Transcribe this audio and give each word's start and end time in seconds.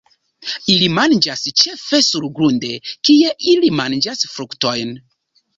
Ili 0.75 0.87
manĝas 0.99 1.43
ĉefe 1.63 1.99
surgrunde, 2.07 2.71
kie 3.11 3.31
ili 3.53 3.73
manĝas 3.83 4.29
fruktojn. 4.37 4.99